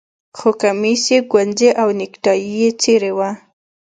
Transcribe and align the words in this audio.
خو 0.37 0.49
کمیس 0.61 1.03
یې 1.13 1.19
ګونځې 1.31 1.69
او 1.81 1.87
نیکټايي 1.99 2.47
یې 2.61 2.69
څیرې 2.81 3.11
وه 3.17 3.29